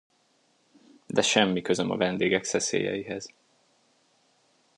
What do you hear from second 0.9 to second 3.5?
De semmi közöm a vendégek szeszélyeihez.